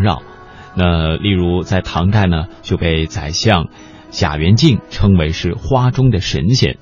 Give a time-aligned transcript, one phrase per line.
[0.00, 0.22] 绕。
[0.74, 3.68] 那例如在唐代呢，就被宰相
[4.10, 6.78] 贾元敬称为是花中的神仙。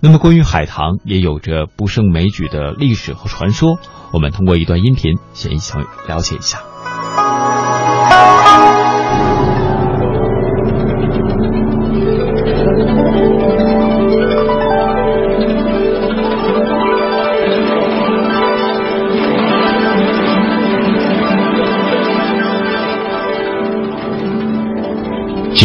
[0.00, 3.78] 那么关于海棠，也有着不胜枚举的历史和传说。
[4.12, 5.72] 我们通过一段音频，先一起
[6.06, 6.75] 了解一下。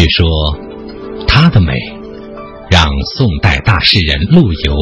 [0.01, 0.27] 据说，
[1.27, 1.75] 她的美
[2.71, 4.75] 让宋代大诗人陆游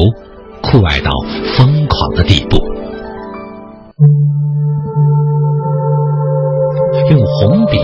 [0.62, 1.10] 酷爱到
[1.58, 2.56] 疯狂的地步，
[7.10, 7.76] 用红笔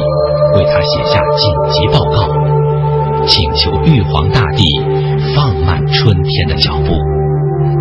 [0.55, 2.27] 为他写下紧急报告，
[3.27, 4.65] 请求玉皇大帝
[5.34, 6.95] 放慢春天的脚步，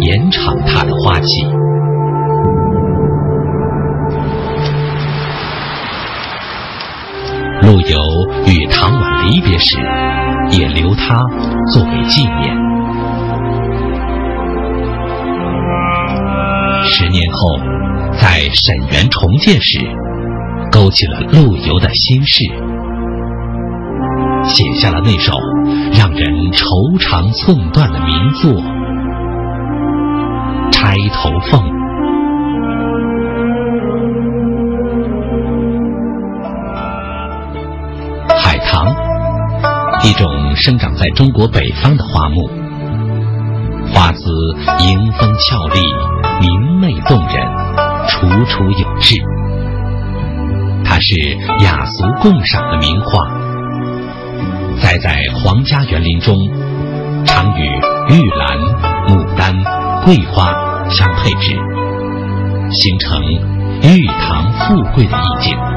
[0.02, 1.48] 延长她的花期。
[7.62, 7.98] 陆游
[8.45, 8.84] 与唐婉
[9.25, 9.77] 离别时，
[10.52, 11.19] 也留他
[11.73, 12.55] 作为纪念。
[16.83, 17.58] 十年后，
[18.19, 19.80] 在沈园重建时，
[20.72, 22.44] 勾起了陆游的心事，
[24.44, 25.33] 写下了那首
[25.97, 26.66] 让人愁
[27.00, 28.52] 肠寸断的名作
[30.72, 31.61] 《钗头凤》。
[40.06, 42.48] 一种生长在中国北方的花木，
[43.92, 44.22] 花姿
[44.88, 45.81] 迎风俏丽，
[46.39, 47.47] 明媚动人，
[48.08, 49.16] 楚楚有致。
[50.84, 53.20] 它是雅俗共赏的名花，
[54.80, 56.36] 栽在皇家园林中，
[57.25, 58.59] 常与玉兰、
[59.08, 59.56] 牡丹、
[60.06, 60.53] 桂花
[60.88, 61.58] 相配置，
[62.69, 63.19] 形成
[63.81, 65.75] 玉堂富贵的意境。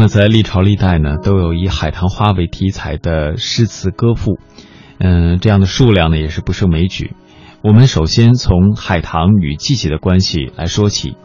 [0.00, 4.38] 那，在历朝历代呢，都有以海棠花为题材的诗词歌赋，
[4.98, 7.14] 嗯，这样的数量呢也是不胜枚举。
[7.62, 11.18] 我们首先从海棠与季节的关系来说起。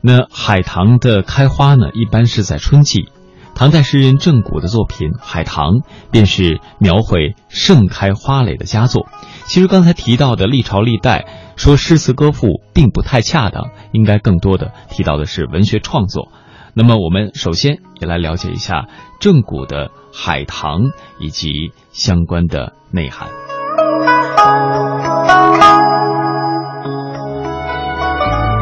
[0.00, 3.10] 那海棠的开花呢，一般是在春季。
[3.54, 5.66] 唐代诗人郑谷的作品《海棠》
[6.10, 9.06] 便是描绘盛开花蕾的佳作。
[9.44, 11.26] 其实刚才提到的历朝历代
[11.56, 16.32] 说诗词歌赋并不太恰当，应该更多的提到的是文学创作。
[16.74, 18.86] 那么我们首先也来了解一下
[19.20, 23.28] 正骨的海棠以及相关的内涵。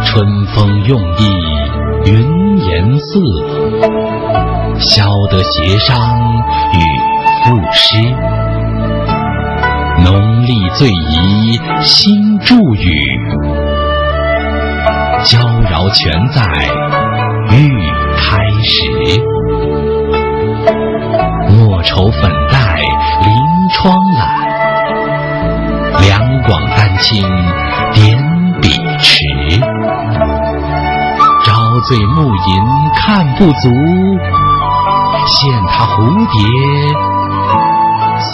[0.05, 1.29] 春风用意
[2.05, 3.21] 云颜色，
[4.81, 6.19] 消得协商
[6.73, 6.79] 与
[7.45, 7.97] 赋诗。
[10.03, 12.91] 浓丽最宜新著语，
[15.25, 16.43] 娇娆全在。
[17.53, 17.69] 玉
[18.31, 18.73] 开始，
[21.49, 22.81] 莫愁粉黛
[23.25, 23.29] 临
[23.75, 24.21] 窗懒，
[26.01, 27.27] 两广丹青
[27.93, 28.17] 点
[28.63, 28.69] 笔
[29.01, 29.19] 迟。
[31.45, 32.55] 朝醉暮吟
[32.99, 33.69] 看不足，
[35.27, 35.97] 羡他蝴
[36.31, 36.39] 蝶
[38.21, 38.31] 诉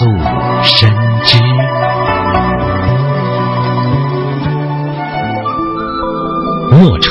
[0.62, 0.93] 深
[1.25, 1.41] 枝。
[6.71, 7.11] 莫愁。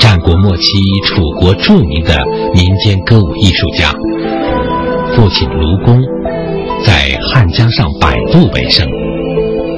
[0.00, 0.62] 战国末期，
[1.04, 2.16] 楚国著名的
[2.54, 3.90] 民间歌舞艺术家，
[5.14, 6.00] 父亲卢公
[6.82, 8.88] 在汉江上摆渡为生，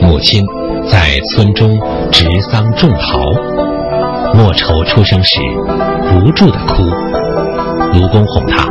[0.01, 0.43] 母亲
[0.89, 1.77] 在村中
[2.13, 3.19] 植桑种桃。
[4.35, 5.41] 莫愁出生时
[6.09, 6.85] 不住的哭，
[7.93, 8.65] 卢公哄他：“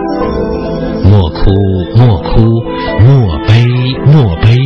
[1.04, 1.52] 莫哭
[1.98, 2.64] 莫哭，
[3.02, 3.66] 莫悲
[4.06, 4.58] 莫悲，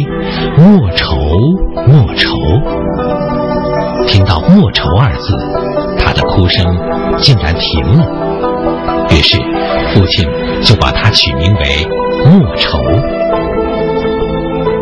[0.56, 1.18] 莫愁
[1.88, 2.38] 莫愁。”
[4.08, 5.65] 听到“莫愁”二字。
[6.36, 6.66] 哭声
[7.18, 9.38] 竟然停了，于是
[9.94, 10.30] 父亲
[10.62, 11.88] 就把他取名为
[12.26, 12.78] 莫愁。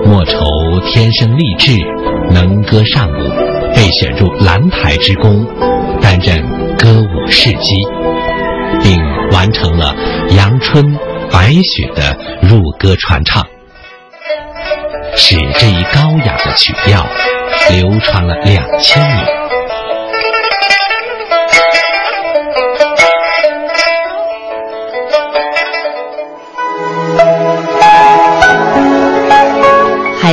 [0.04, 0.40] 莫愁
[0.84, 1.78] 天生丽质，
[2.32, 3.30] 能歌善舞，
[3.76, 5.46] 被选入兰台之宫，
[6.02, 6.44] 担任
[6.76, 7.76] 歌舞侍姬，
[8.82, 9.00] 并
[9.32, 9.96] 完成了
[10.36, 10.98] 《阳春
[11.32, 13.46] 白雪》的入歌传唱，
[15.16, 17.06] 使这一高雅的曲调
[17.70, 19.43] 流传了两千年。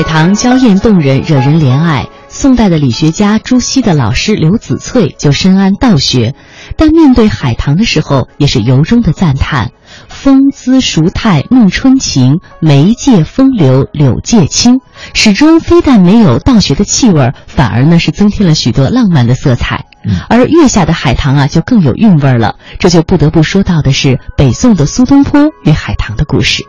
[0.01, 2.09] 海棠娇艳动人，惹人怜爱。
[2.31, 6.35] 宋代的理学家朱熹的老师刘子翠就深谙道学，
[6.79, 9.73] 但面对海棠的时候，也是由衷的赞叹
[10.09, 14.81] ：“风姿淑态弄春情，眉界风流柳界清，
[15.13, 19.85] 始终非但没有道学的气味，反而呢是增添了许多浪漫的色彩。
[20.31, 22.55] 而月下的海棠啊，就更有韵味了。
[22.79, 26.65] 这就不得不说到的是北宋的苏东坡与海棠的故事。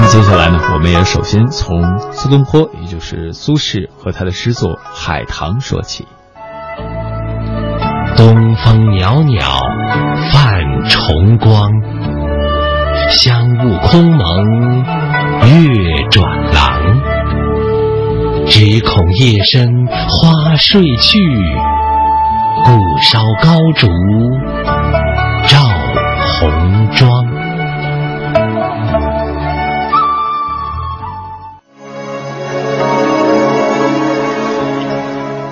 [0.00, 6.06] 那么接下来呢，我们也首先从苏东坡，也就是苏轼和他的诗作《海棠》说起。
[8.16, 9.58] 东风袅袅
[10.30, 11.68] 泛崇光，
[13.10, 14.84] 香雾空蒙
[15.42, 16.24] 月转
[16.54, 17.00] 廊。
[18.46, 21.18] 只恐夜深花睡去，
[22.64, 22.70] 故
[23.02, 23.88] 烧高烛
[25.48, 25.58] 照
[26.38, 27.27] 红妆。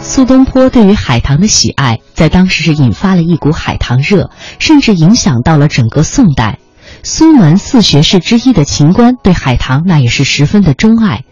[0.06, 4.30] 苏东坡对于海棠的喜爱，在当时是引发了一股海棠热，
[4.60, 6.60] 甚至影响到了整个宋代。
[7.02, 11.24] 苏门四学士之一的秦观对海棠那也是十分的钟爱。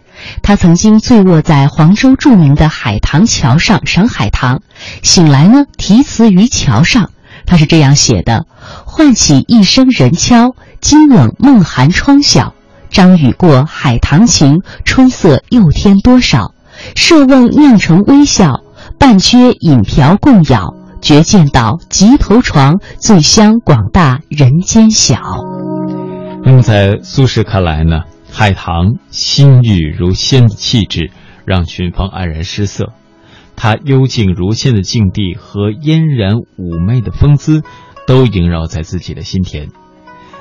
[0.43, 4.61] 他曾经醉卧在黄州著名的海棠桥上赏海棠，
[5.01, 7.11] 醒来呢，题词于桥上，
[7.45, 8.45] 他是这样写的
[8.85, 12.53] ：“唤起一声人敲，惊冷梦寒窗晓。
[12.91, 16.53] 张雨过海棠情，春色又添多少？
[16.93, 18.59] 设瓮酿成微笑。”
[18.97, 25.19] 半缺饮瓢共舀，觉见到极头床，醉香广大人间晓。
[26.43, 31.11] 那么在苏轼看来呢，海棠心郁如仙的气质，
[31.45, 32.93] 让群芳黯然失色；
[33.55, 37.63] 她幽静如仙的境地和嫣然妩媚的风姿，
[38.07, 39.69] 都萦绕在自己的心田。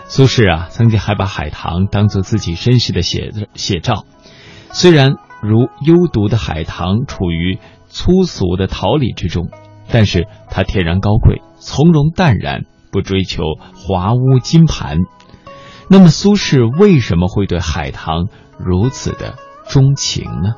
[0.06, 4.04] 苏轼啊，曾经还把海棠当做自己身世的写写照。
[4.72, 7.58] 虽然如幽独的海棠处于。
[7.96, 9.50] 粗俗的桃李之中，
[9.88, 14.98] 但是它天然高贵，从容淡然，不追求华屋金盘。
[15.88, 18.26] 那么苏轼为什么会对海棠
[18.58, 19.34] 如此的
[19.68, 20.54] 钟情呢？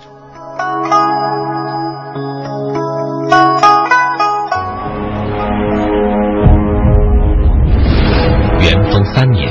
[8.62, 9.46] 元丰三年，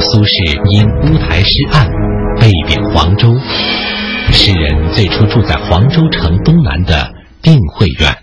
[0.00, 1.88] 苏轼因乌台诗案
[2.40, 3.32] 被贬黄州。
[4.32, 7.14] 诗人最初住在黄州城东南的。
[7.40, 8.18] 定慧院，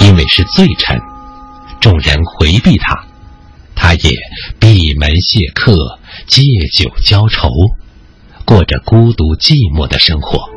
[0.00, 0.98] 因为是罪臣，
[1.80, 3.04] 众人回避他，
[3.74, 4.10] 他也
[4.60, 5.74] 闭门谢客，
[6.26, 6.42] 借
[6.72, 7.50] 酒浇愁，
[8.46, 10.48] 过着孤独寂寞的生活。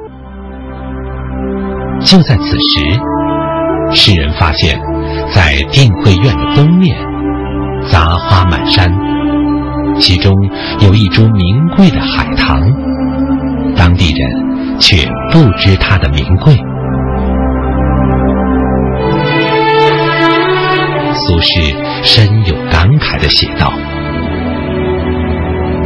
[2.05, 2.99] 就在此时，
[3.93, 4.79] 诗人发现，
[5.33, 6.95] 在定慧院的东面，
[7.89, 8.87] 杂花满山，
[10.01, 10.35] 其中
[10.81, 12.59] 有一株名贵的海棠，
[13.77, 14.51] 当地人。
[14.81, 16.55] 却不知它的名贵。
[21.13, 23.71] 苏轼深有感慨的写道：“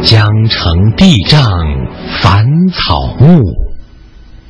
[0.02, 1.42] 江城地障
[2.22, 3.42] 繁草木，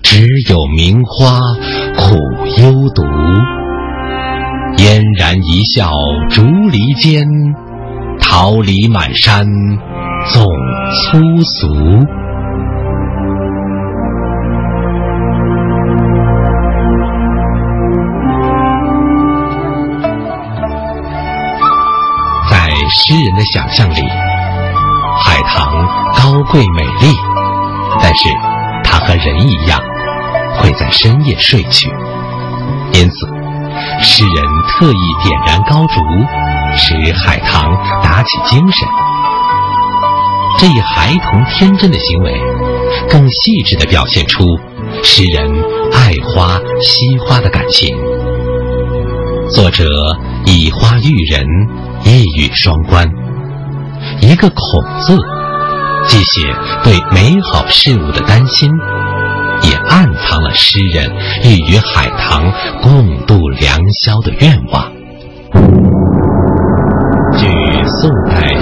[0.00, 1.40] 只有名花
[1.96, 2.14] 苦
[2.62, 3.02] 幽独。
[4.76, 5.90] 嫣然一笑
[6.30, 7.26] 竹篱间，
[8.38, 9.46] 桃李满山
[10.30, 11.72] 总粗俗。”
[22.50, 24.02] 在诗人的想象里，
[25.18, 25.72] 海棠
[26.18, 27.16] 高贵美丽，
[28.02, 28.28] 但是
[28.84, 29.80] 它和人一样，
[30.58, 31.88] 会在深夜睡去。
[32.92, 33.26] 因此，
[34.02, 36.02] 诗人特意点燃高烛，
[36.76, 38.88] 使海棠打起精神。
[40.58, 42.32] 这一孩童天真的行为，
[43.08, 44.44] 更细致地表现出
[45.02, 45.50] 诗人
[45.92, 47.96] 爱花惜花的感情。
[49.50, 49.84] 作者
[50.44, 51.44] 以花喻人。
[52.04, 53.10] 一语双关，
[54.20, 54.64] 一个“孔”
[55.02, 55.18] 字，
[56.06, 56.54] 既写
[56.84, 58.70] 对美好事物的担心，
[59.64, 61.10] 也暗藏了诗人
[61.42, 64.92] 欲与海棠共度良宵的愿望。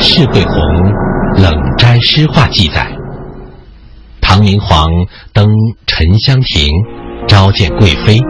[0.04, 0.52] 据宋代释惠宏
[1.42, 2.86] 《冷斋诗话》记载，
[4.20, 4.90] 唐明皇
[5.32, 5.48] 登
[5.86, 6.68] 沉香亭
[7.26, 8.20] 召见贵妃，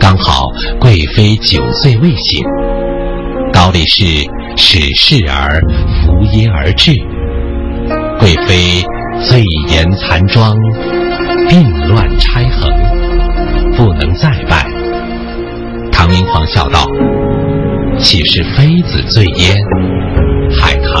[0.00, 0.46] 刚好
[0.80, 2.42] 贵妃酒醉未醒。
[3.52, 4.02] 高力士
[4.56, 5.60] 使侍儿
[6.06, 6.92] 扶耶而至，
[8.18, 8.82] 贵妃
[9.28, 10.56] 醉颜残妆，
[11.50, 12.70] 鬓乱钗横，
[13.76, 14.66] 不能再拜。
[15.92, 16.86] 唐明皇笑道
[18.00, 19.54] ：“岂是妃子醉焉？
[20.92, 21.00] 海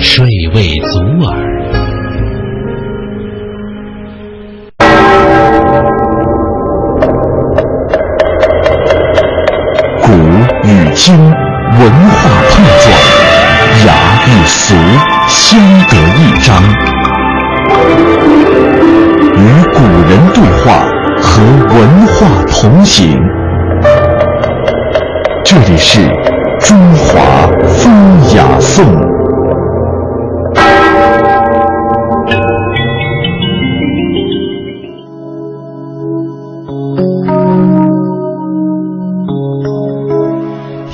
[0.00, 1.30] 睡未足耳。”
[10.02, 10.10] 古
[10.66, 11.14] 与今。
[11.70, 12.18] 文化
[12.50, 12.92] 碰撞，
[13.86, 13.88] 雅
[14.26, 14.74] 与俗
[15.28, 15.38] 相
[15.88, 16.48] 得益彰，
[19.36, 19.38] 与
[19.72, 19.78] 古
[20.10, 20.66] 人对话，
[21.22, 21.30] 和
[21.68, 22.18] 文化
[22.48, 23.16] 同行。
[25.44, 26.10] 这里是
[26.58, 28.09] 中华风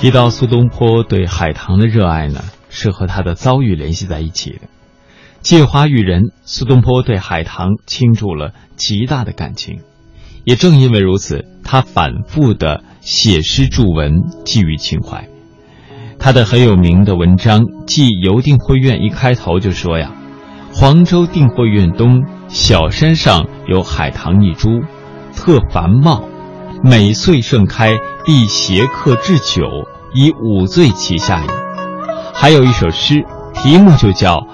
[0.06, 4.60] 提到苏东坡对海棠的热爱呢，是和他的遭遇联系在一起的。
[5.40, 9.80] 借花遇人，苏东坡对海棠倾注了极大的感情。
[10.44, 14.12] 也正因为如此，他反复的写诗著文，
[14.44, 15.28] 寄予情怀。
[16.20, 20.12] 他的很有名的文章《寄游定慧院》一开头就说呀
[20.72, 24.84] ：“黄州定慧院东小山上有海棠一株，
[25.34, 26.28] 特繁茂，
[26.84, 29.66] 每岁盛开，必携客置酒。”
[30.14, 31.46] 以五醉其下也。
[32.34, 34.36] 还有一首诗，题目就叫《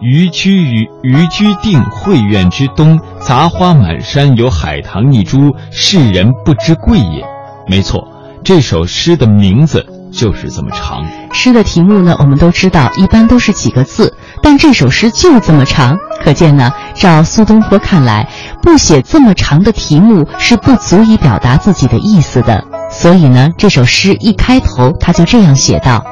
[0.00, 7.22] 渔居于渔居定慧院之东，杂花满山，有海棠一株，世人不知贵也》。
[7.66, 8.06] 没错，
[8.44, 11.23] 这首诗的名字就是这么长。
[11.34, 18.26] 诗的题目呢，我们都知道，一般都是几个字，但这首诗就这么长，可见呢，照苏东坡看来，
[18.62, 22.64] 不写这么长的题目是不足以表达自己的意思的。
[22.90, 26.04] 所以呢，这首诗一开头他就这样写道：“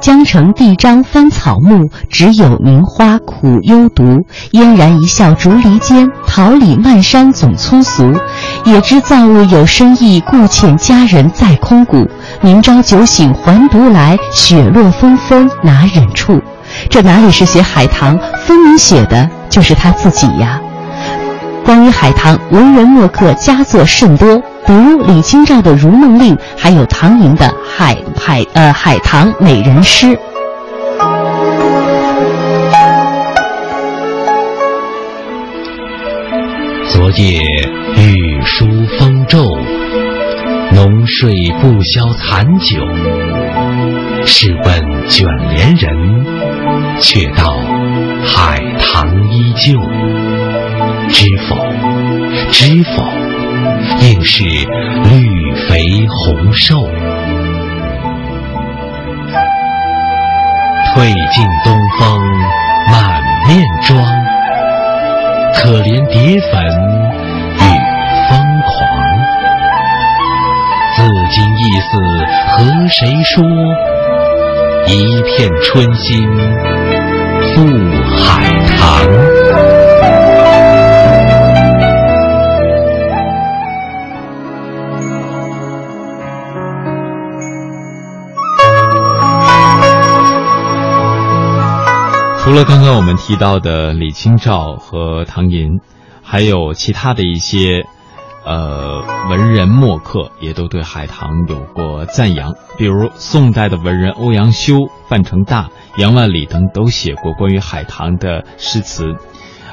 [0.00, 4.24] 江城地张翻草木，只有名花苦幽独。
[4.52, 8.14] 嫣然一笑竹篱间，桃李漫山总粗俗。
[8.64, 12.06] 也知造物有深意，故遣佳人在空谷。
[12.40, 16.40] 明朝酒醒还独来，雪落纷纷哪忍处？”
[16.90, 20.60] 这哪里是写海棠，分明写的就是他自己呀。
[21.68, 24.38] 关于海棠，文人墨客佳作甚多。
[24.66, 30.06] 比如李清照的《如梦令》，还有唐寅的《海海呃海棠美人诗》。
[36.86, 37.38] 昨夜
[37.98, 38.64] 雨疏
[38.98, 39.44] 风骤，
[40.72, 42.80] 浓睡不消残酒。
[44.24, 46.24] 试问卷帘人，
[46.98, 47.54] 却道
[48.24, 49.78] 海棠依旧。
[51.10, 51.56] 知否？
[52.50, 53.02] 知否？
[54.00, 56.76] 应是绿肥红瘦，
[60.86, 60.96] 褪
[61.32, 61.66] 尽东
[61.98, 62.20] 风
[62.90, 63.96] 满面妆，
[65.54, 66.52] 可怜蝶粉
[67.56, 67.60] 与
[68.28, 68.30] 疯
[68.62, 68.68] 狂。
[70.96, 70.98] 自
[71.30, 71.90] 今意思
[72.50, 72.56] 和
[72.88, 73.44] 谁说？
[74.86, 74.90] 一
[75.22, 76.06] 片春心
[77.54, 77.54] 付
[78.16, 78.48] 海
[92.58, 95.78] 了刚刚我们提到的李清照和唐寅，
[96.24, 97.84] 还有其他的一些，
[98.44, 99.00] 呃，
[99.30, 102.54] 文人墨客也都对海棠有过赞扬。
[102.76, 104.74] 比如宋代的文人欧阳修、
[105.08, 109.04] 范成大、杨万里等都写过关于海棠的诗词。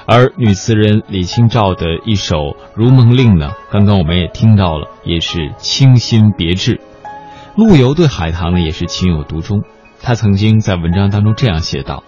[0.05, 2.35] 而女词人李清照的一首
[2.75, 6.79] 《如梦令》呢，刚刚我们也听到了，也是清新别致。
[7.55, 9.63] 陆游对海棠呢也是情有独钟，
[10.03, 12.03] 他曾经在文章当中这样写道。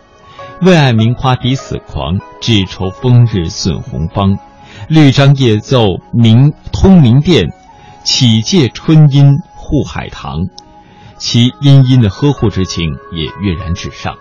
[0.61, 4.39] 为爱名花抵死狂，只愁风日损红芳。
[4.87, 7.53] 绿章夜奏明通明殿，
[8.03, 10.47] 岂借春阴护海棠？
[11.19, 14.15] 其殷殷的呵护之情也跃然纸上。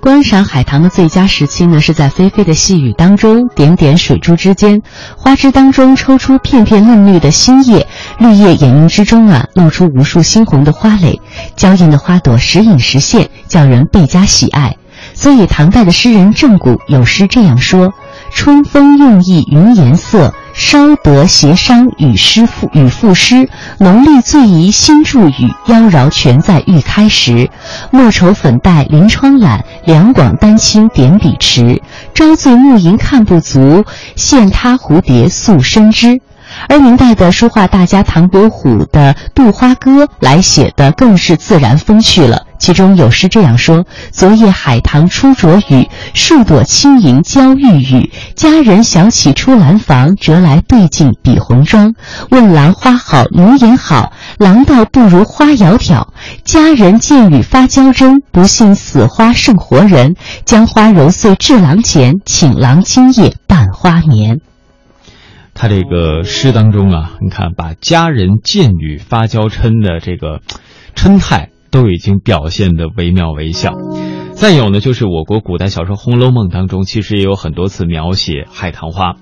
[0.00, 4.80] 观赏海棠的最佳时期呢，是在霏霏的细雨当中，点点水珠之间，
[5.16, 7.86] 花枝当中抽出片片嫩绿的新叶，
[8.18, 11.20] 绿叶掩映之中啊，露出无数猩红的花蕾，
[11.54, 14.76] 娇艳的花朵时隐时现，叫人倍加喜爱。
[15.18, 17.94] 所以，唐代的诗人郑谷有诗这样说
[18.30, 23.48] ：“春风用意云颜色，稍得协商与诗赋与赋诗。
[23.78, 27.50] 浓丽醉怡新著语，妖娆全在欲开时。
[27.90, 31.82] 莫愁粉黛临窗懒，两广丹青点笔迟。
[32.12, 33.84] 朝醉暮吟看不足，
[34.16, 36.20] 羡他蝴蝶诉深知。”
[36.68, 42.42] 而明代的书画大家唐伯虎的《杜花歌》来写的更是自然风趣了。
[42.58, 48.10] 其中有诗这样说：“昨夜海棠初着雨，数朵轻盈娇玉宇。
[48.34, 51.94] 佳人小起出兰房，折来对镜比红妆。
[52.30, 56.06] 问郎花好奴颜好，郎道不如花窈窕。
[56.44, 60.16] 佳人见雨发娇嗔，不信死花胜活人。
[60.46, 64.40] 将花揉碎至郎前，请郎今夜伴花眠。”
[65.56, 70.40] 他这个诗当中啊，你看把佳人见雨发娇嗔的这个
[70.94, 73.72] 嗔态都已经表现得惟妙惟肖。
[74.34, 79.16] 再有呢，就是我国古代小说《红楼梦》当中，其实也有很多次描写海棠花。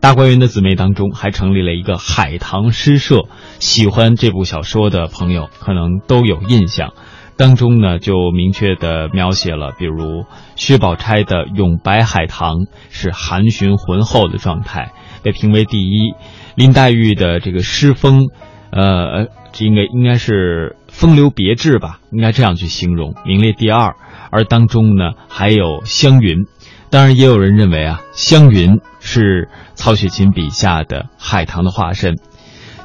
[0.00, 3.22] 大观园的姊妹当中还成立了一个海棠诗社，
[3.58, 6.92] 喜欢这部小说的朋友可能都有印象。
[7.36, 10.24] 当中呢，就明确的描写了，比如
[10.56, 14.92] 薛宝钗的“咏白海棠”是含蓄浑厚的状态，
[15.24, 16.14] 被评为第一；
[16.54, 18.28] 林黛玉的这个诗风，
[18.70, 23.96] 呃，这应该应该是风流别致吧，应该这样去形容，名列第二。
[24.30, 26.44] 而当中呢，还有湘云，
[26.90, 32.16] 当然也有人认为啊，湘云是曹雪芹笔下的海棠的化身。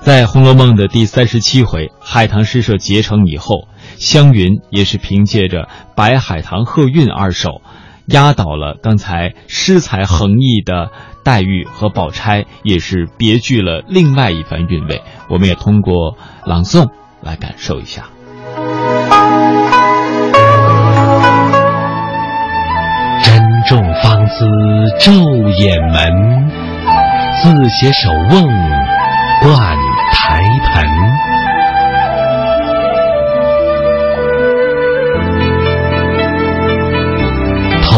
[0.02, 3.68] 在《红楼梦》的第三十七回，海棠诗社结成以后。
[3.98, 7.62] 湘云也是凭借着“白海棠贺韵”二首，
[8.12, 10.90] 压倒了刚才诗才横溢的
[11.24, 15.02] 黛玉和宝钗，也是别具了另外一番韵味。
[15.30, 16.90] 我们也通过朗诵
[17.22, 18.06] 来感受一下。
[23.24, 24.46] 珍重芳姿
[25.00, 26.50] 昼掩门，
[27.42, 28.48] 自携手瓮
[29.42, 29.78] 灌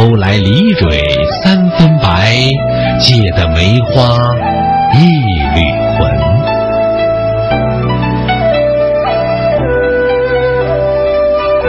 [0.01, 1.00] 偷来梨蕊
[1.43, 2.36] 三分白，
[3.00, 4.17] 借得梅花
[4.96, 4.98] 一
[5.53, 5.62] 缕
[5.93, 6.00] 魂。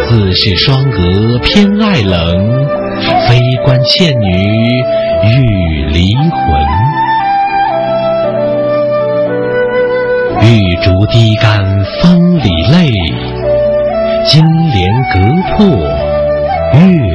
[0.09, 2.65] 自是双阁偏爱冷，
[3.29, 4.27] 非关倩女
[5.25, 6.41] 欲离魂。
[10.41, 11.63] 玉竹低干
[12.01, 12.91] 风里泪，
[14.25, 15.19] 金莲隔
[15.55, 15.67] 破
[16.81, 17.12] 月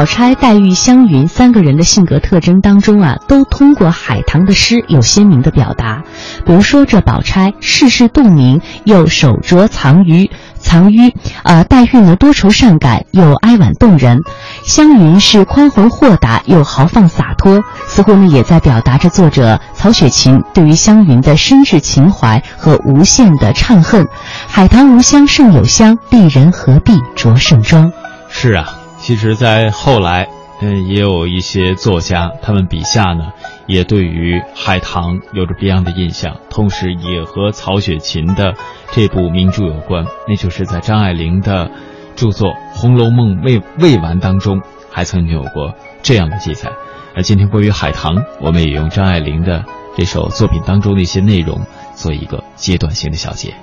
[0.00, 6.04] 宝钗、黛玉、湘云三个人的性格特征当中啊，都通过海棠的诗有鲜明的表达。
[6.46, 11.10] 比如说，这宝钗世事洞明，又手拙藏于藏于；
[11.42, 14.20] 呃，黛玉呢多愁善感，又哀婉动人；
[14.64, 24.08] 湘云是宽宏豁达，又豪放洒脱，似乎呢也在表达着作者曹雪芹对于湘云的深挚情怀和无限的怅恨。
[24.48, 27.92] 海棠无香胜有香，丽人何必着盛装？
[28.30, 28.79] 是啊。
[29.00, 30.28] 其实，在后来，
[30.60, 33.32] 嗯，也有一些作家，他们笔下呢，
[33.66, 38.54] 也对于海棠有着别样的印象，同时也和曹雪芹的
[38.92, 40.04] 这部名著有关。
[40.28, 41.70] 那就是在张爱玲的
[42.14, 44.60] 著作《红楼梦》未未完当中，
[44.90, 46.70] 还曾经有过这样的记载。
[47.16, 49.64] 而今天关于海棠，我们也用张爱玲的
[49.96, 51.62] 这首作品当中的一些内容，
[51.94, 53.54] 做一个阶段性的小结。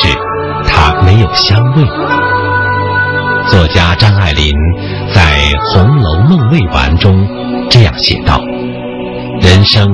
[0.00, 0.06] 是
[0.68, 1.84] 它没有香味。
[3.50, 4.52] 作家张爱玲
[5.12, 5.22] 在
[5.72, 7.26] 《红楼梦未完》中
[7.68, 8.40] 这样写道
[9.42, 9.88] ：“人生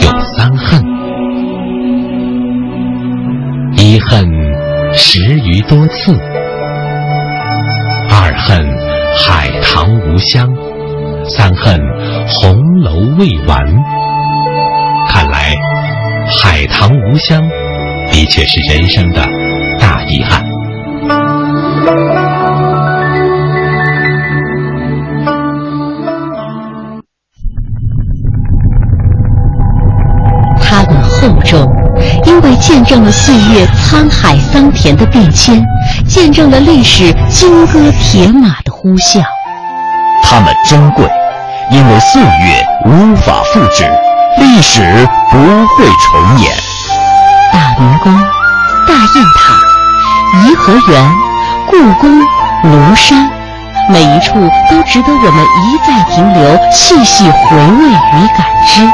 [0.00, 0.82] 有三恨，
[3.76, 4.26] 一恨
[4.94, 6.18] 十余多次，
[8.10, 8.66] 二恨
[9.16, 10.48] 海棠无香，
[11.24, 11.80] 三恨
[12.26, 13.64] 红楼未完。”
[15.08, 15.54] 看来。
[16.42, 17.40] 海棠无香，
[18.16, 19.22] 的确是人生的
[19.78, 20.42] 大遗憾。
[30.58, 31.70] 它的厚重，
[32.24, 35.62] 因为见证了岁月沧海桑田的变迁，
[36.08, 39.20] 见证了历史金戈铁马的呼啸。
[40.22, 41.04] 它们珍贵，
[41.70, 43.84] 因为岁月无法复制。
[44.38, 44.80] 历史
[45.30, 46.65] 不会重演。
[47.56, 48.14] 大明宫、
[48.86, 49.54] 大雁塔、
[50.42, 51.10] 颐和园、
[51.66, 52.20] 故宫、
[52.62, 53.30] 庐山，
[53.88, 54.34] 每一处
[54.70, 58.86] 都值得我们一再停留、细细回味与感知。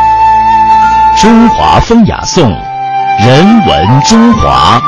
[1.20, 2.56] 中华风雅颂，
[3.18, 4.80] 人文中华。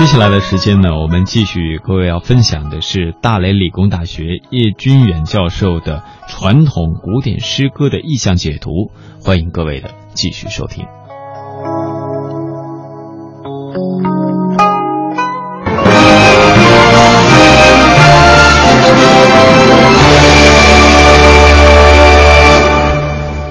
[0.00, 8.90] 接下来的时间呢，我们继续各位要分享的是大连理工大学叶君远教授的传统古典诗歌的意象解读，
[9.22, 10.86] 欢迎各位的继续收听。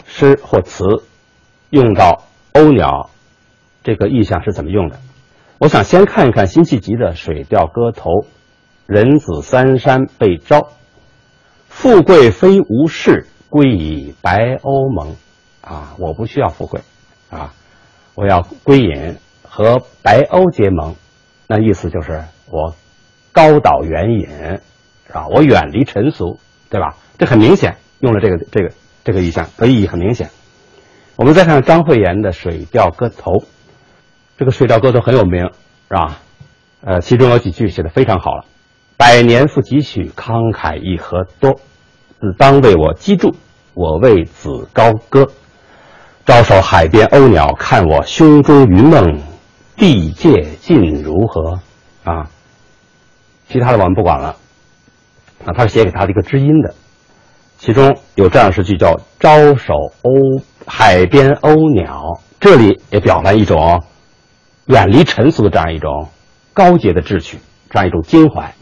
[0.08, 0.84] 诗或词
[1.70, 3.12] 用到鸥鸟、
[3.84, 5.00] 这个意象是怎么用的。
[5.60, 8.10] 我想先看一看辛弃疾的《水调歌头》
[8.88, 10.70] ：“人子三山被招，
[11.68, 15.18] 富贵非无事，归以白鸥盟。”
[15.62, 16.80] 啊，我不需要富贵，
[17.30, 17.54] 啊，
[18.16, 20.96] 我要归隐和白鸥结盟，
[21.46, 22.74] 那意思就是我
[23.34, 24.30] 高岛远隐，
[25.08, 25.28] 是吧？
[25.28, 26.96] 我远离尘俗，对吧？
[27.18, 28.72] 这很明显用了这个这个
[29.04, 30.30] 这个意象，和意义很明显。
[31.18, 33.32] 我们再看张惠言的《水调歌头》，
[34.40, 35.42] 这个《水调歌头》很有名，
[35.90, 36.18] 是吧？
[36.80, 38.46] 呃，其中有几句写的非常好了
[38.96, 41.60] ：“百年复几许，慷慨一何多。
[42.22, 43.36] 子当为我击筑，
[43.74, 45.28] 我为子高歌。
[46.26, 49.20] 招手海边鸥鸟，看我胸中云梦，
[49.76, 51.60] 地界尽如何？”
[52.06, 52.30] 啊，
[53.50, 54.38] 其他的我们不管了。
[55.44, 56.74] 啊，他是写给他的一个知音的。
[57.58, 63.84] 其中有这样诗句叫“招手鸥海边鸥鸟”，这里也表达一种
[64.70, 66.08] 远离尘俗的这样一种
[66.54, 67.40] 高洁的志趣，
[67.72, 68.54] 这样一种襟怀，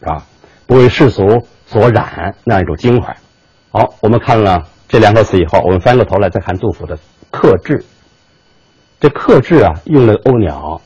[0.00, 0.26] 是吧？
[0.66, 3.16] 不为世俗所染那样一种襟怀。
[3.70, 6.98] 好，我们看了这两个词以后，我们翻过头来再看杜甫的
[7.30, 7.84] 克制。
[8.98, 10.80] 这克制啊，用了鸥鸟，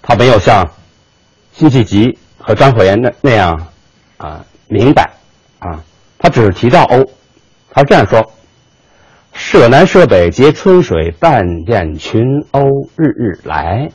[0.00, 0.66] 他没有像
[1.52, 3.66] 辛弃疾和张惠言那那样
[4.16, 5.10] 啊明白
[5.58, 5.84] 啊。
[6.18, 7.06] 他只是提到鸥，
[7.70, 8.32] 他是这样说
[9.38, 13.88] ：“舍南舍北皆春水，但见群鸥日日来。”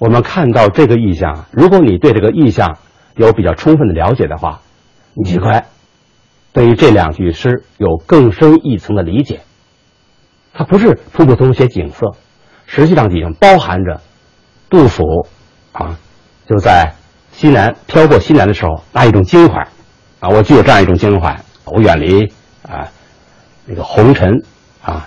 [0.00, 2.78] 我们看到这个意象，如果你对这个意象
[3.16, 4.62] 有比较充分的了解的话，
[5.12, 5.62] 你就会
[6.54, 9.40] 对于这两句诗有更深一层的理解。
[10.54, 12.16] 它不是普普通通写景色，
[12.66, 14.00] 实际上已经包含着
[14.70, 15.28] 杜甫
[15.72, 15.98] 啊，
[16.48, 16.94] 就在
[17.30, 19.68] 西南飘过西南的时候那一种襟怀。
[20.18, 22.88] 啊，我具有这样一种襟怀，我远离啊
[23.66, 24.42] 那个红尘
[24.82, 25.06] 啊，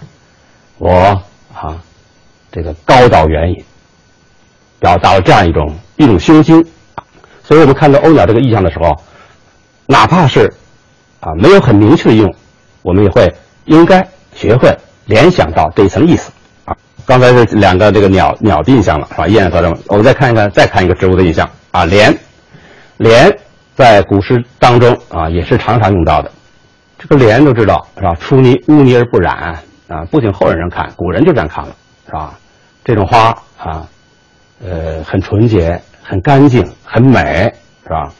[0.78, 0.92] 我
[1.54, 1.82] 啊
[2.52, 3.64] 这个高岛远隐，
[4.80, 6.64] 表达了这样一种一种胸襟。
[7.44, 8.96] 所以我们看到鸥鸟这个意象的时候，
[9.88, 10.54] 哪怕是
[11.22, 12.36] 啊没有很明确的用，
[12.82, 13.34] 我们也会
[13.66, 16.32] 应该学会联想到这一层意思
[16.66, 16.76] 啊。
[17.06, 19.28] 刚才是两个这个鸟鸟的印象了，是吧？
[19.28, 22.16] 燕和这我们再看一看，再看一个植物的印象啊，莲，
[22.98, 23.40] 莲。
[23.76, 26.30] 在古诗当中啊，也是常常用到的。
[27.00, 28.14] 这个莲都知道是吧？
[28.16, 29.58] 出泥污泥而不染
[29.88, 32.38] 啊，不仅后人这看，古人就这样看了是吧？
[32.84, 33.88] 这种花啊，
[34.64, 37.52] 呃，很纯洁、很干净、很美
[37.84, 38.12] 是吧？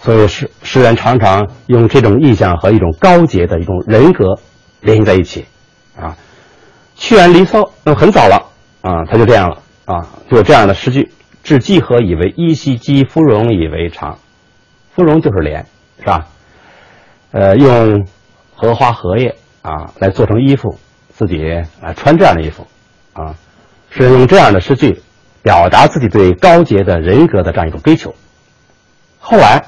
[0.00, 4.38] 所以诗诗人常常用这种意象和一种高洁的一种人格
[4.80, 5.46] 联系在一起
[5.96, 6.16] 啊。
[6.94, 8.36] 屈原《离骚》那很早了
[8.80, 11.10] 啊，他就这样了啊，就有这样的诗句
[11.42, 14.18] ：“至季何以为衣兮，肌芙蓉以为常。”
[14.94, 15.64] 芙蓉就是莲，
[16.00, 16.26] 是吧？
[17.30, 18.06] 呃，用
[18.54, 20.78] 荷花、荷叶啊来做成衣服，
[21.10, 21.36] 自己
[21.82, 22.66] 来穿这样的衣服，
[23.12, 23.34] 啊，
[23.90, 25.02] 是用这样的诗句
[25.42, 28.14] 表达自己对高洁的人格的这样一种追求。
[29.18, 29.66] 后来，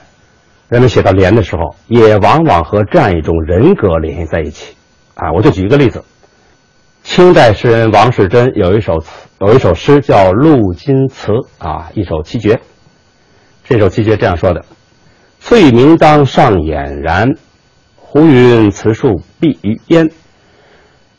[0.69, 4.75] 人们写到莲的时候，也往往和这样一种人格联系在一起。
[5.15, 6.03] 啊，我就举一个例子，
[7.03, 12.59] 清代诗人王世贞有一首词，有一首诗叫《陆金词》啊，一首七绝。
[13.65, 14.65] 这首七绝这样说的。
[15.41, 17.35] 翠明当上俨然，
[18.13, 20.11] 胡云辞树碧于烟。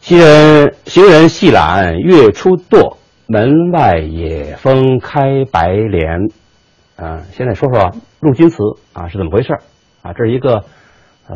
[0.01, 6.29] 行人行人细览月出堕，门外野风开白莲。
[6.97, 7.79] 啊，现在说说
[8.19, 8.57] 《陆金词》
[8.91, 9.53] 啊是怎么回事
[10.01, 10.65] 啊，这是一个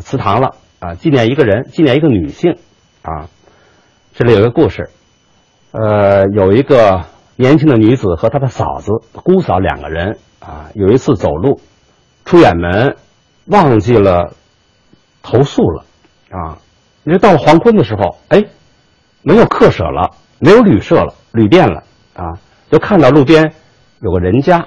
[0.00, 2.58] 祠堂了啊，纪念一个人，纪念一个女性
[3.00, 3.30] 啊。
[4.12, 4.90] 这里有一个故事，
[5.72, 8.92] 呃，有一个年轻的女子和她的嫂子
[9.24, 11.62] 姑嫂两个人啊，有一次走路。
[12.26, 12.96] 出远门，
[13.46, 14.34] 忘记了
[15.26, 15.84] 投宿了，
[16.30, 16.56] 啊！
[17.02, 18.44] 你说到了黄昏的时候，哎，
[19.22, 21.82] 没有客舍了，没有旅社了，旅店了，
[22.14, 22.38] 啊！
[22.70, 23.52] 就看到路边
[23.98, 24.64] 有个人家，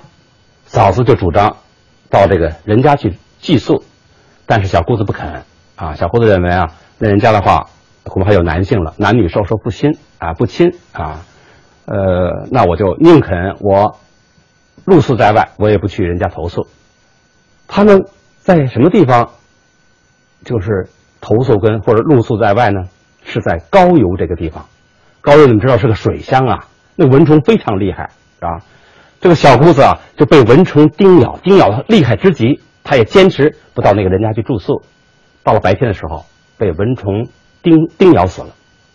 [0.65, 1.55] 嫂子就主张
[2.09, 3.85] 到这个人家去寄宿，
[4.45, 5.43] 但是小姑子不肯，
[5.77, 5.95] 啊！
[5.95, 7.67] 小姑子认为啊，那人家的话
[8.03, 11.21] 恐怕还有男性了，男女授受不亲啊，不亲啊，
[11.85, 13.97] 呃，那我就宁肯我
[14.83, 16.67] 露宿在外，我也不去人家投宿。
[17.65, 18.05] 他们
[18.39, 19.29] 在什么地方，
[20.43, 20.89] 就是
[21.21, 22.81] 投宿跟或者露宿在外呢？
[23.25, 24.65] 是在高邮这个地方。
[25.21, 28.63] 高邮你们知道是个水乡啊，那蚊虫非常厉害，啊？
[29.21, 34.81] 这个小姑子啊就被蚊虫叮咬，叮咬厉害之极，她也坚持不到那个人家去住宿。
[35.43, 36.25] 到了白天的时候，
[36.57, 37.27] 被蚊虫
[37.61, 38.49] 叮叮咬死了，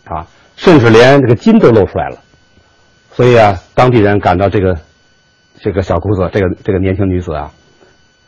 [0.05, 2.17] 啊，甚至连这个筋都露出来了。
[3.11, 4.75] 所以啊，当地人感到这个
[5.59, 7.51] 这个小姑子，这个这个年轻女子啊。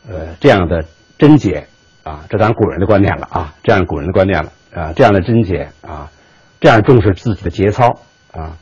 [0.08, 0.84] 呃，这样的
[1.18, 1.66] 贞洁
[2.08, 6.10] 啊，这当然古人的观念了啊，这样古人的观念了啊，这样的贞洁啊，
[6.58, 8.00] 这样重视自己的节操
[8.32, 8.56] 啊，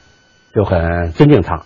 [0.52, 1.62] 就很尊敬他，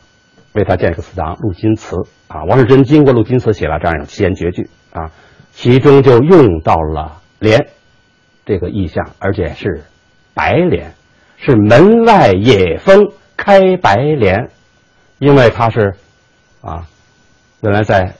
[0.52, 1.96] 为他建一个祠堂《陆金祠》
[2.28, 2.44] 啊。
[2.44, 5.10] 王世贞经过陆金祠写了这样一种七言绝句啊，
[5.52, 7.68] 其中就用到了莲
[8.44, 9.84] 这个意象，而且是
[10.34, 10.92] 白莲，
[11.38, 14.50] 是门外野蜂开白莲，
[15.18, 15.94] 因为它是
[16.60, 16.86] 啊，
[17.62, 18.16] 原来在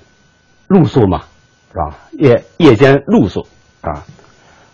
[0.67, 1.25] 露宿嘛，
[1.73, 1.99] 是吧？
[2.13, 3.47] 夜夜间露宿
[3.81, 4.05] 啊，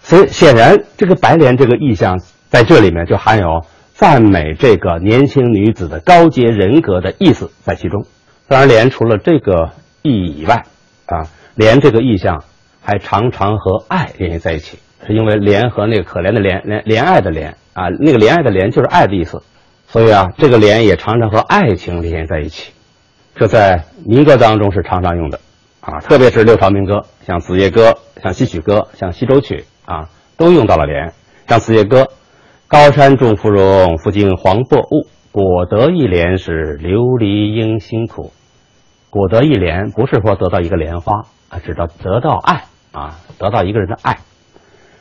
[0.03, 3.65] 所以显然这个白莲这个意象在这里面就含有。
[3.99, 8.05] 赞美这个年轻女子的高洁人格的意思在其中。
[8.47, 9.71] 当然，莲除了这个
[10.03, 10.65] 意义以外，
[11.07, 12.45] 啊，莲这个意象
[12.83, 19.43] 还常常和爱联系在一起，是因为莲和那个可怜的怜怜怜爱的怜啊，那个怜爱的怜就是爱的意思，
[19.89, 22.75] 所以啊，这个莲也常常和爱情联系在一起。
[23.35, 25.41] 这在民歌当中是常常用的，
[25.87, 31.13] 啊，特别是六朝民歌，像《子夜歌》、像《西曲歌》、像《西洲曲》啊，都用到了莲，
[31.47, 32.03] 像《子夜歌》。
[32.67, 35.07] 高山重芙蓉，复经黄柏雾。
[35.31, 38.33] 果得一莲是琉璃应辛苦。
[39.11, 44.19] 果得一莲不是说得到一个莲花啊，指的得到爱啊，得到一个人的爱。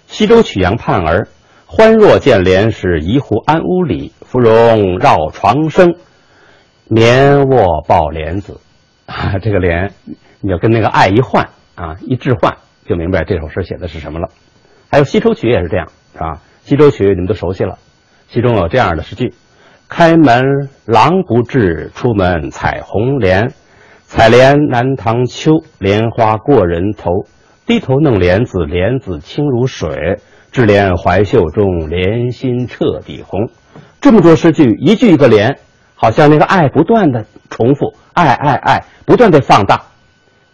[0.05, 1.27] 西洲曲阳盼儿，
[1.65, 4.13] 欢若见莲是移湖安屋里。
[4.21, 5.95] 芙蓉绕床生，
[6.87, 8.59] 眠卧抱莲子。
[9.07, 9.93] 啊， 这个莲，
[10.45, 14.29] 你要跟那个爱一换啊，一置换，就明白这首诗写的是什么了。
[14.91, 16.39] 还有西洲曲也是这样，是吧？
[16.61, 17.79] 西洲曲你们都熟悉了，
[18.27, 19.33] 其中有这样的诗句
[19.89, 23.53] ：“开门狼不至，出门采红莲。
[24.03, 27.09] 采莲南塘秋，莲花过人头。
[27.65, 30.19] 低头弄莲子，莲子清如水。
[30.51, 33.49] 智莲怀袖中，莲心彻底红。”
[33.99, 35.57] 这么多诗句，一句一个莲，
[35.95, 39.81] 好像那个爱不断的重复，爱爱爱，不断的放大。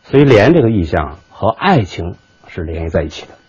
[0.04, 2.16] 所以莲这个意象和爱情
[2.48, 3.42] 是联系在一起的。